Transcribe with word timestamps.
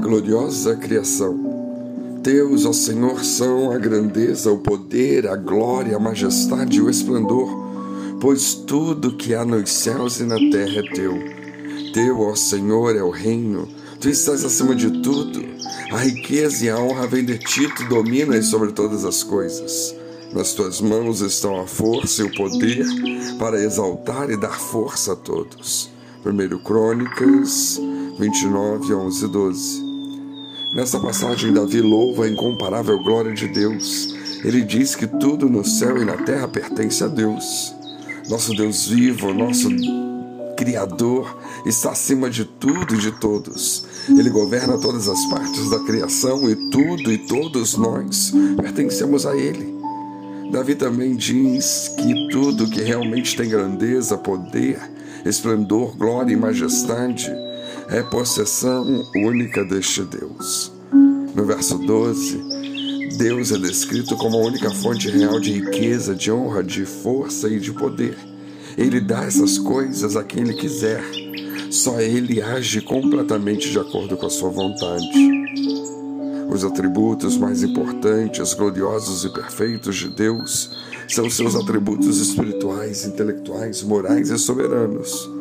gloriosa 0.00 0.74
criação. 0.74 1.38
Teus, 2.22 2.64
ó 2.64 2.72
Senhor, 2.72 3.22
são 3.24 3.70
a 3.70 3.78
grandeza, 3.78 4.50
o 4.50 4.58
poder, 4.58 5.28
a 5.28 5.36
glória, 5.36 5.96
a 5.96 6.00
majestade 6.00 6.78
e 6.78 6.80
o 6.80 6.90
esplendor, 6.90 7.48
pois 8.20 8.54
tudo 8.54 9.16
que 9.16 9.34
há 9.34 9.44
nos 9.44 9.70
céus 9.70 10.20
e 10.20 10.24
na 10.24 10.36
terra 10.36 10.80
é 10.80 10.94
teu. 10.94 11.18
Teu, 11.92 12.20
ó 12.20 12.34
Senhor, 12.34 12.96
é 12.96 13.02
o 13.02 13.10
reino, 13.10 13.68
tu 14.00 14.08
estás 14.08 14.44
acima 14.44 14.74
de 14.74 15.02
tudo. 15.02 15.44
A 15.92 15.98
riqueza 15.98 16.64
e 16.64 16.70
a 16.70 16.78
honra 16.78 17.06
vêm 17.06 17.24
de 17.24 17.38
ti, 17.38 17.68
tu 17.74 17.88
dominas 17.88 18.46
sobre 18.46 18.72
todas 18.72 19.04
as 19.04 19.22
coisas. 19.22 19.94
Nas 20.32 20.52
tuas 20.52 20.80
mãos 20.80 21.20
estão 21.20 21.60
a 21.60 21.66
força 21.66 22.22
e 22.22 22.26
o 22.26 22.34
poder 22.34 22.86
para 23.38 23.60
exaltar 23.60 24.30
e 24.30 24.36
dar 24.36 24.58
força 24.60 25.14
a 25.14 25.16
todos. 25.16 25.90
1 26.24 26.58
Crônicas 26.62 27.80
29, 28.18 28.94
11 28.94 29.24
e 29.24 29.28
12. 29.28 29.89
Nesta 30.72 31.00
passagem, 31.00 31.52
Davi 31.52 31.80
louva 31.80 32.26
a 32.26 32.28
incomparável 32.28 32.96
glória 33.02 33.34
de 33.34 33.48
Deus. 33.48 34.14
Ele 34.44 34.62
diz 34.62 34.94
que 34.94 35.04
tudo 35.04 35.48
no 35.48 35.64
céu 35.64 36.00
e 36.00 36.04
na 36.04 36.16
terra 36.18 36.46
pertence 36.46 37.02
a 37.02 37.08
Deus. 37.08 37.74
Nosso 38.28 38.54
Deus 38.54 38.86
vivo, 38.86 39.34
nosso 39.34 39.68
Criador, 40.56 41.36
está 41.66 41.90
acima 41.90 42.30
de 42.30 42.44
tudo 42.44 42.94
e 42.94 42.98
de 42.98 43.10
todos. 43.10 43.84
Ele 44.08 44.30
governa 44.30 44.78
todas 44.78 45.08
as 45.08 45.26
partes 45.26 45.68
da 45.70 45.80
criação 45.80 46.48
e 46.48 46.54
tudo 46.70 47.12
e 47.12 47.18
todos 47.18 47.76
nós 47.76 48.32
pertencemos 48.56 49.26
a 49.26 49.36
Ele. 49.36 49.76
Davi 50.52 50.76
também 50.76 51.16
diz 51.16 51.92
que 51.96 52.28
tudo 52.28 52.70
que 52.70 52.80
realmente 52.80 53.36
tem 53.36 53.48
grandeza, 53.48 54.16
poder, 54.16 54.78
esplendor, 55.24 55.96
glória 55.96 56.32
e 56.32 56.36
majestade 56.36 57.49
é 57.90 58.04
possessão 58.04 59.04
única 59.16 59.64
deste 59.64 60.02
Deus. 60.02 60.72
No 61.34 61.44
verso 61.44 61.76
12, 61.76 63.16
Deus 63.18 63.50
é 63.50 63.58
descrito 63.58 64.16
como 64.16 64.36
a 64.36 64.46
única 64.46 64.70
fonte 64.70 65.10
real 65.10 65.40
de 65.40 65.54
riqueza, 65.54 66.14
de 66.14 66.30
honra, 66.30 66.62
de 66.62 66.86
força 66.86 67.48
e 67.48 67.58
de 67.58 67.72
poder. 67.72 68.16
Ele 68.78 69.00
dá 69.00 69.24
essas 69.24 69.58
coisas 69.58 70.16
a 70.16 70.22
quem 70.22 70.44
ele 70.44 70.54
quiser. 70.54 71.02
Só 71.68 72.00
ele 72.00 72.40
age 72.40 72.80
completamente 72.80 73.68
de 73.70 73.78
acordo 73.80 74.16
com 74.16 74.26
a 74.26 74.30
sua 74.30 74.50
vontade. 74.50 75.08
Os 76.48 76.64
atributos 76.64 77.36
mais 77.36 77.64
importantes, 77.64 78.54
gloriosos 78.54 79.24
e 79.24 79.32
perfeitos 79.32 79.96
de 79.96 80.08
Deus 80.08 80.76
são 81.08 81.28
seus 81.28 81.56
atributos 81.56 82.20
espirituais, 82.20 83.04
intelectuais, 83.04 83.82
morais 83.82 84.30
e 84.30 84.38
soberanos. 84.38 85.39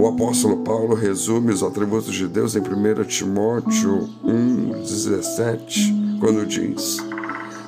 O 0.00 0.06
apóstolo 0.06 0.58
Paulo 0.58 0.94
resume 0.94 1.52
os 1.52 1.60
atributos 1.60 2.14
de 2.14 2.28
Deus 2.28 2.54
em 2.54 2.60
1 2.60 3.02
Timóteo 3.08 4.08
1,17, 4.24 6.20
quando 6.20 6.46
diz: 6.46 6.98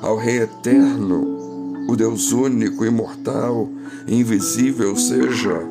Ao 0.01 0.15
Rei 0.15 0.43
eterno, 0.43 1.85
o 1.89 1.95
Deus 1.97 2.31
único, 2.31 2.85
imortal, 2.85 3.67
invisível, 4.07 4.95
seja 4.95 5.61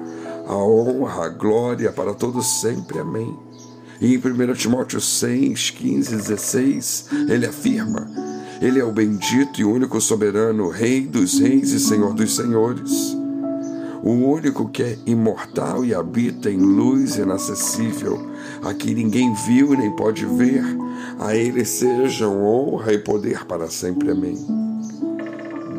a 0.47 0.55
honra, 0.55 1.25
a 1.25 1.29
glória 1.31 1.91
para 1.93 2.13
todos 2.13 2.61
sempre. 2.61 2.99
Amém. 2.99 3.35
E 3.99 4.15
em 4.15 4.19
1 4.19 4.53
Timóteo 4.53 5.01
6, 5.01 5.71
15 5.71 6.13
e 6.13 6.17
16, 6.19 7.07
ele 7.27 7.47
afirma: 7.47 8.07
Ele 8.61 8.79
é 8.79 8.85
o 8.85 8.93
bendito 8.93 9.63
e 9.63 9.65
único 9.65 9.99
soberano, 9.99 10.69
Rei 10.69 11.07
dos 11.07 11.39
reis 11.39 11.71
e 11.71 11.81
Senhor 11.81 12.13
dos 12.13 12.37
senhores 12.37 13.19
o 14.03 14.11
único 14.11 14.69
que 14.69 14.83
é 14.83 14.99
imortal 15.07 15.85
e 15.85 15.95
habita 15.95 16.51
em 16.51 16.59
luz 16.59 17.17
inacessível, 17.17 18.19
a 18.63 18.73
que 18.73 18.95
ninguém 18.95 19.33
viu 19.47 19.77
nem 19.77 19.95
pode 19.95 20.25
ver, 20.25 20.65
a 21.19 21.35
ele 21.35 21.65
sejam 21.65 22.43
honra 22.43 22.93
e 22.93 22.99
poder 22.99 23.45
para 23.45 23.69
sempre. 23.69 24.11
Amém. 24.11 24.37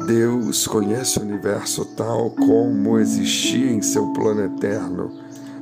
Deus 0.06 0.68
conhece 0.68 1.20
o 1.20 1.22
universo 1.22 1.86
tal 1.96 2.32
como 2.32 3.00
existia 3.00 3.72
em 3.72 3.82
seu 3.82 4.08
plano 4.08 4.44
eterno, 4.44 5.12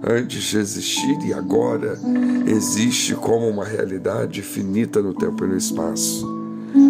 antes 0.03 0.43
de 0.43 0.57
existir 0.57 1.17
e 1.25 1.33
agora 1.33 1.99
existe 2.47 3.15
como 3.15 3.47
uma 3.47 3.65
realidade 3.65 4.41
finita 4.41 5.01
no 5.01 5.13
tempo 5.13 5.45
e 5.45 5.47
no 5.47 5.57
espaço. 5.57 6.27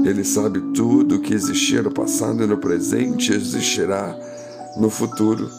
Ele 0.06 0.24
sabe 0.24 0.62
tudo 0.74 1.16
o 1.16 1.20
que 1.20 1.34
existia 1.34 1.82
no 1.82 1.92
passado 1.92 2.44
e 2.44 2.48
no 2.48 2.58
presente 2.58 3.34
existirá 3.34 4.16
no 4.78 4.90
futuro. 4.90 5.50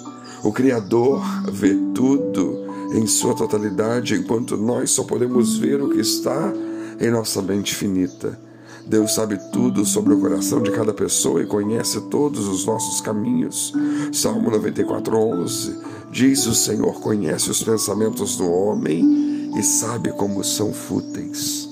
O 0.42 0.52
Criador 0.52 1.22
vê 1.50 1.74
tudo 1.94 2.64
em 2.92 3.06
sua 3.06 3.34
totalidade, 3.34 4.14
enquanto 4.14 4.56
nós 4.56 4.90
só 4.90 5.04
podemos 5.04 5.58
ver 5.58 5.80
o 5.82 5.90
que 5.90 6.00
está 6.00 6.52
em 7.00 7.10
nossa 7.10 7.40
mente 7.40 7.74
finita. 7.74 8.38
Deus 8.86 9.14
sabe 9.14 9.38
tudo 9.52 9.84
sobre 9.84 10.14
o 10.14 10.20
coração 10.20 10.62
de 10.62 10.70
cada 10.70 10.92
pessoa 10.92 11.42
e 11.42 11.46
conhece 11.46 12.00
todos 12.08 12.48
os 12.48 12.64
nossos 12.64 13.00
caminhos. 13.00 13.72
Salmo 14.12 14.50
94:11 14.50 15.76
diz: 16.10 16.46
"O 16.46 16.54
Senhor 16.54 17.00
conhece 17.00 17.50
os 17.50 17.62
pensamentos 17.62 18.36
do 18.36 18.50
homem 18.50 19.52
e 19.56 19.62
sabe 19.62 20.10
como 20.12 20.42
são 20.42 20.72
fúteis." 20.72 21.68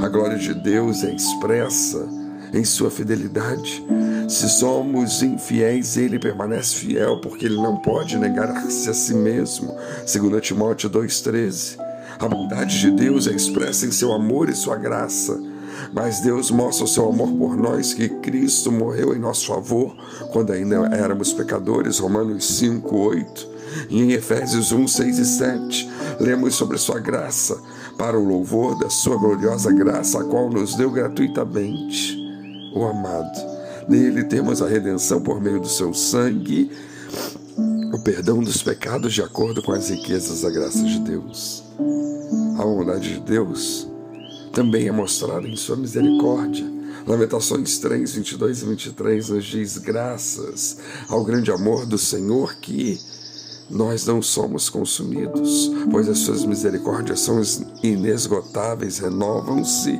A 0.00 0.08
glória 0.08 0.38
de 0.38 0.54
Deus 0.54 1.04
é 1.04 1.14
expressa 1.14 2.08
em 2.52 2.64
sua 2.64 2.90
fidelidade. 2.90 3.84
Se 4.32 4.48
somos 4.48 5.22
infiéis, 5.22 5.98
ele 5.98 6.18
permanece 6.18 6.76
fiel, 6.76 7.20
porque 7.20 7.44
ele 7.44 7.56
não 7.56 7.76
pode 7.76 8.16
negar-se 8.16 8.88
a 8.88 8.94
si 8.94 9.12
mesmo. 9.12 9.76
2 10.10 10.40
Timóteo 10.40 10.88
2,13. 10.88 11.78
A 12.18 12.26
bondade 12.26 12.80
de 12.80 12.90
Deus 12.92 13.26
é 13.26 13.32
expressa 13.32 13.84
em 13.84 13.92
seu 13.92 14.10
amor 14.10 14.48
e 14.48 14.54
sua 14.54 14.76
graça. 14.76 15.38
Mas 15.92 16.20
Deus 16.20 16.50
mostra 16.50 16.86
o 16.86 16.88
seu 16.88 17.10
amor 17.10 17.30
por 17.34 17.58
nós, 17.58 17.92
que 17.92 18.08
Cristo 18.08 18.72
morreu 18.72 19.14
em 19.14 19.18
nosso 19.18 19.46
favor 19.46 19.94
quando 20.32 20.50
ainda 20.50 20.76
éramos 20.96 21.34
pecadores. 21.34 21.98
Romanos 21.98 22.56
5, 22.56 22.96
8. 22.96 23.48
E 23.90 24.00
em 24.00 24.12
Efésios 24.12 24.72
1, 24.72 24.88
6 24.88 25.18
e 25.18 25.26
7, 25.26 25.90
lemos 26.18 26.54
sobre 26.54 26.78
sua 26.78 26.98
graça, 26.98 27.60
para 27.98 28.18
o 28.18 28.24
louvor 28.24 28.78
da 28.78 28.88
sua 28.88 29.18
gloriosa 29.18 29.70
graça, 29.70 30.22
a 30.22 30.24
qual 30.24 30.48
nos 30.48 30.74
deu 30.74 30.90
gratuitamente 30.90 32.16
o 32.74 32.82
amado. 32.82 33.51
Nele 33.88 34.24
temos 34.24 34.62
a 34.62 34.66
redenção 34.66 35.20
por 35.20 35.40
meio 35.40 35.60
do 35.60 35.68
seu 35.68 35.92
sangue, 35.92 36.70
o 37.92 37.98
perdão 38.02 38.42
dos 38.42 38.62
pecados 38.62 39.12
de 39.12 39.22
acordo 39.22 39.62
com 39.62 39.72
as 39.72 39.88
riquezas 39.88 40.42
da 40.42 40.50
graça 40.50 40.82
de 40.82 40.98
Deus. 41.00 41.64
A 42.58 42.62
bondade 42.62 43.14
de 43.14 43.20
Deus 43.20 43.88
também 44.52 44.86
é 44.86 44.92
mostrada 44.92 45.46
em 45.48 45.56
sua 45.56 45.76
misericórdia. 45.76 46.64
Lamentações 47.06 47.78
3, 47.78 48.14
22 48.14 48.62
e 48.62 48.66
23 48.66 49.28
nos 49.30 49.44
diz: 49.44 49.78
graças 49.78 50.78
ao 51.08 51.24
grande 51.24 51.50
amor 51.50 51.84
do 51.84 51.98
Senhor 51.98 52.54
que 52.56 53.00
nós 53.68 54.06
não 54.06 54.20
somos 54.22 54.68
consumidos, 54.68 55.70
pois 55.90 56.08
as 56.08 56.18
suas 56.18 56.44
misericórdias 56.44 57.20
são 57.20 57.40
inesgotáveis, 57.82 58.98
renovam-se 58.98 59.98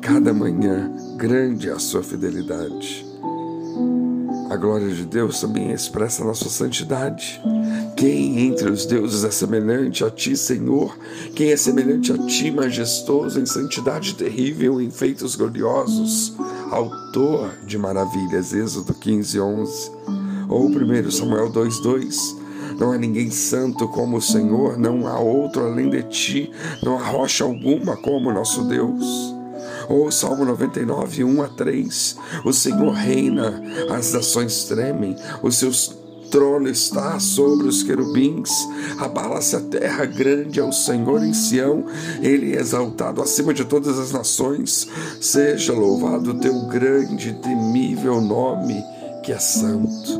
cada 0.00 0.32
manhã, 0.32 0.90
grande 1.16 1.68
é 1.68 1.72
a 1.72 1.78
sua 1.78 2.02
fidelidade. 2.02 3.09
A 4.50 4.56
glória 4.56 4.88
de 4.88 5.04
Deus 5.04 5.40
também 5.40 5.70
expressa 5.70 6.24
a 6.24 6.26
nossa 6.26 6.48
santidade. 6.48 7.40
Quem 7.96 8.48
entre 8.48 8.68
os 8.68 8.84
deuses 8.84 9.22
é 9.22 9.30
semelhante 9.30 10.04
a 10.04 10.10
ti, 10.10 10.36
Senhor? 10.36 10.98
Quem 11.36 11.52
é 11.52 11.56
semelhante 11.56 12.12
a 12.12 12.18
ti, 12.26 12.50
majestoso, 12.50 13.38
em 13.38 13.46
santidade 13.46 14.16
terrível, 14.16 14.80
em 14.80 14.90
feitos 14.90 15.36
gloriosos? 15.36 16.34
Autor 16.68 17.52
de 17.64 17.78
maravilhas, 17.78 18.52
Êxodo 18.52 18.92
15, 18.92 19.38
11. 19.38 19.92
Ou 20.48 20.66
1 20.66 21.10
Samuel 21.12 21.48
2, 21.48 21.78
2. 21.78 22.36
Não 22.76 22.90
há 22.90 22.98
ninguém 22.98 23.30
santo 23.30 23.86
como 23.86 24.16
o 24.16 24.22
Senhor, 24.22 24.76
não 24.76 25.06
há 25.06 25.20
outro 25.20 25.64
além 25.64 25.90
de 25.90 26.02
ti, 26.02 26.50
não 26.82 26.98
há 26.98 27.04
rocha 27.04 27.44
alguma 27.44 27.96
como 27.96 28.32
nosso 28.32 28.64
Deus. 28.64 29.39
Ou 29.90 30.10
Salmo 30.12 30.44
99, 30.44 31.24
1 31.24 31.42
a 31.42 31.48
3. 31.48 32.16
O 32.44 32.52
Senhor 32.52 32.92
reina, 32.92 33.60
as 33.90 34.12
nações 34.12 34.62
tremem, 34.64 35.16
os 35.42 35.56
seus 35.56 35.98
trono 36.30 36.68
está 36.68 37.18
sobre 37.18 37.66
os 37.66 37.82
querubins, 37.82 38.50
abala-se 38.98 39.56
a 39.56 39.60
terra, 39.60 40.04
grande 40.04 40.60
é 40.60 40.62
o 40.62 40.70
Senhor 40.70 41.24
em 41.24 41.34
Sião, 41.34 41.84
ele 42.22 42.56
é 42.56 42.60
exaltado 42.60 43.20
acima 43.20 43.52
de 43.52 43.64
todas 43.64 43.98
as 43.98 44.12
nações. 44.12 44.86
Seja 45.20 45.72
louvado 45.72 46.30
o 46.30 46.38
teu 46.38 46.66
grande 46.68 47.30
e 47.30 47.34
temível 47.34 48.20
nome, 48.20 48.80
que 49.24 49.32
é 49.32 49.40
santo. 49.40 50.19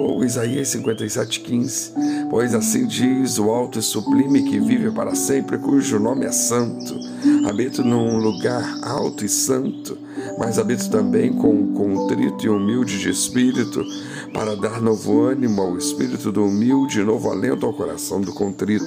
Ou 0.00 0.24
Isaías 0.24 0.68
57,15: 0.68 2.28
Pois 2.30 2.54
assim 2.54 2.86
diz 2.86 3.38
o 3.38 3.50
alto 3.50 3.78
e 3.78 3.82
sublime 3.82 4.42
que 4.44 4.58
vive 4.58 4.90
para 4.90 5.14
sempre, 5.14 5.58
cujo 5.58 5.98
nome 5.98 6.24
é 6.24 6.32
santo. 6.32 6.98
Habito 7.46 7.84
num 7.84 8.16
lugar 8.16 8.78
alto 8.82 9.26
e 9.26 9.28
santo, 9.28 9.98
mas 10.38 10.58
habito 10.58 10.88
também 10.88 11.34
com 11.34 11.74
contrito 11.74 12.46
e 12.46 12.48
humilde 12.48 12.98
de 12.98 13.10
espírito, 13.10 13.84
para 14.32 14.56
dar 14.56 14.80
novo 14.80 15.22
ânimo 15.22 15.60
ao 15.60 15.76
espírito 15.76 16.32
do 16.32 16.46
humilde 16.46 17.00
e 17.00 17.04
novo 17.04 17.30
alento 17.30 17.66
ao 17.66 17.74
coração 17.74 18.22
do 18.22 18.32
contrito. 18.32 18.86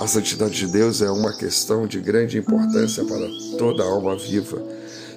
A 0.00 0.08
santidade 0.08 0.54
de 0.54 0.66
Deus 0.66 1.00
é 1.02 1.10
uma 1.10 1.32
questão 1.32 1.86
de 1.86 2.00
grande 2.00 2.36
importância 2.36 3.04
para 3.04 3.28
toda 3.56 3.84
alma 3.84 4.16
viva. 4.16 4.60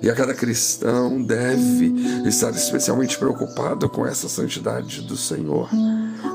E 0.02 0.10
a 0.10 0.16
cada 0.16 0.34
cristão 0.34 1.22
deve 1.22 1.94
estar 2.26 2.52
especialmente 2.52 3.18
preocupado 3.18 3.90
com 3.90 4.06
essa 4.06 4.30
santidade 4.30 5.02
do 5.02 5.18
Senhor. 5.18 5.70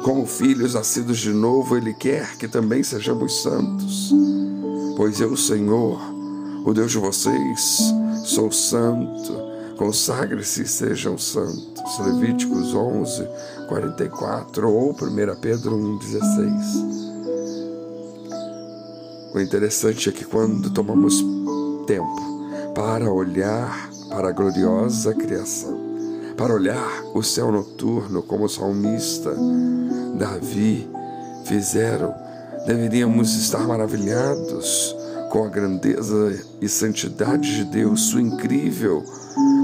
Como 0.02 0.26
filhos 0.26 0.74
nascidos 0.74 1.18
de 1.18 1.32
novo, 1.32 1.76
Ele 1.76 1.94
quer 1.94 2.36
que 2.36 2.46
também 2.46 2.82
sejamos 2.82 3.42
santos. 3.42 4.12
Pois 4.96 5.18
eu, 5.18 5.34
Senhor, 5.36 5.98
o 6.64 6.74
Deus 6.74 6.92
de 6.92 6.98
vocês, 6.98 7.92
sou 8.24 8.52
santo. 8.52 9.54
Consagre-se 9.78 10.62
e 10.62 10.68
sejam 10.68 11.16
santos. 11.16 11.98
Levíticos 12.00 12.74
11, 12.74 13.26
44 13.68 14.70
ou 14.70 14.90
1 14.92 14.96
Pedro 15.40 15.74
1, 15.74 15.98
16. 15.98 16.94
O 19.34 19.40
interessante 19.40 20.08
é 20.08 20.12
que 20.12 20.24
quando 20.24 20.70
tomamos 20.70 21.16
tempo 21.86 22.33
para 22.74 23.10
olhar 23.10 23.88
para 24.08 24.28
a 24.28 24.32
gloriosa 24.32 25.14
criação, 25.14 25.78
para 26.36 26.54
olhar 26.54 27.04
o 27.14 27.22
céu 27.22 27.50
noturno 27.52 28.22
como 28.22 28.44
o 28.44 28.48
salmista 28.48 29.34
Davi 30.18 30.88
fizeram, 31.44 32.14
deveríamos 32.66 33.34
estar 33.36 33.66
maravilhados 33.66 34.94
com 35.30 35.44
a 35.44 35.48
grandeza 35.48 36.40
e 36.60 36.68
santidade 36.68 37.56
de 37.56 37.64
Deus, 37.64 38.02
sua 38.02 38.20
incrível, 38.20 39.02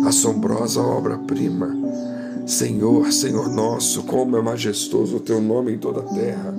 assombrosa 0.06 0.80
obra-prima. 0.80 1.76
Senhor, 2.46 3.12
Senhor 3.12 3.48
nosso, 3.48 4.02
como 4.02 4.36
é 4.36 4.42
majestoso 4.42 5.16
o 5.16 5.20
teu 5.20 5.40
nome 5.40 5.74
em 5.74 5.78
toda 5.78 6.00
a 6.00 6.14
terra. 6.14 6.54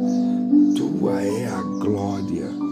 Tua 0.75 1.21
é 1.21 1.47
a 1.47 1.61
glória 1.61 2.70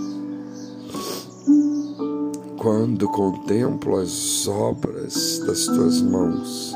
quando 2.60 3.08
contemplo 3.08 3.96
as 3.96 4.46
obras 4.46 5.40
das 5.48 5.64
tuas 5.64 6.02
mãos, 6.02 6.76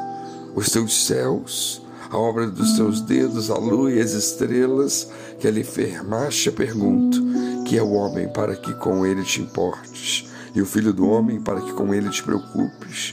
os 0.55 0.69
teus 0.69 1.05
céus, 1.05 1.81
a 2.09 2.17
obra 2.17 2.47
dos 2.47 2.77
teus 2.77 3.01
dedos, 3.01 3.51
a 3.51 3.57
lua 3.57 3.91
e 3.91 3.99
as 3.99 4.13
estrelas 4.13 5.09
que 5.41 5.47
ali 5.47 5.61
firmaste, 5.61 6.49
pergunto: 6.51 7.21
que 7.65 7.77
é 7.77 7.83
o 7.83 7.91
homem 7.91 8.29
para 8.29 8.55
que 8.55 8.73
com 8.75 9.05
ele 9.05 9.23
te 9.23 9.41
importes, 9.41 10.31
e 10.55 10.61
o 10.61 10.65
filho 10.65 10.93
do 10.93 11.05
homem 11.09 11.41
para 11.41 11.59
que 11.59 11.73
com 11.73 11.93
ele 11.93 12.09
te 12.09 12.23
preocupes? 12.23 13.11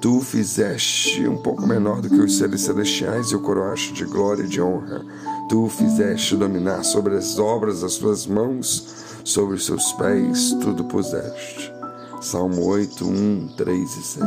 Tu 0.00 0.20
fizeste 0.20 1.26
um 1.26 1.38
pouco 1.38 1.66
menor 1.68 2.00
do 2.00 2.08
que 2.08 2.20
os 2.20 2.36
seres 2.36 2.62
celestiais 2.62 3.28
e 3.28 3.36
o 3.36 3.40
coroaste 3.40 3.92
de 3.92 4.04
glória 4.04 4.42
e 4.42 4.48
de 4.48 4.60
honra. 4.60 5.04
Tu 5.48 5.68
fizeste 5.68 6.36
dominar 6.36 6.84
sobre 6.84 7.16
as 7.16 7.38
obras 7.38 7.82
das 7.82 7.96
tuas 7.96 8.26
mãos, 8.26 9.22
sobre 9.24 9.54
os 9.54 9.66
seus 9.66 9.92
pés 9.92 10.52
tudo 10.60 10.84
puseste. 10.84 11.77
Salmo 12.20 12.64
8, 12.66 13.04
1, 13.06 13.48
3 13.56 13.96
e 13.96 14.02
6. 14.02 14.22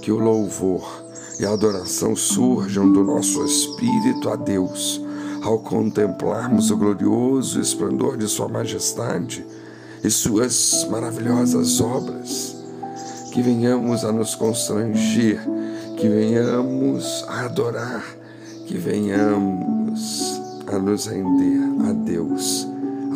Que 0.00 0.12
o 0.12 0.18
louvor 0.18 1.04
e 1.40 1.44
a 1.44 1.50
adoração 1.50 2.14
surjam 2.14 2.92
do 2.92 3.02
nosso 3.02 3.44
espírito 3.44 4.30
a 4.30 4.36
Deus 4.36 5.00
ao 5.42 5.58
contemplarmos 5.58 6.70
o 6.70 6.76
glorioso 6.76 7.60
esplendor 7.60 8.16
de 8.16 8.28
Sua 8.28 8.48
Majestade 8.48 9.44
e 10.04 10.08
Suas 10.08 10.86
maravilhosas 10.88 11.80
obras. 11.80 12.54
Que 13.32 13.42
venhamos 13.42 14.04
a 14.04 14.12
nos 14.12 14.36
constranger, 14.36 15.40
que 15.96 16.08
venhamos 16.08 17.24
a 17.26 17.46
adorar, 17.46 18.04
que 18.64 18.78
venhamos 18.78 20.40
a 20.68 20.78
nos 20.78 21.06
render 21.06 21.88
a 21.88 21.92
Deus 21.92 22.66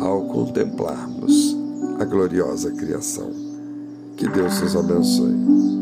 ao 0.01 0.25
contemplarmos 0.25 1.60
a 2.01 2.05
gloriosa 2.05 2.71
criação. 2.71 3.31
Que 4.17 4.27
Deus 4.27 4.59
nos 4.59 4.75
abençoe. 4.75 5.80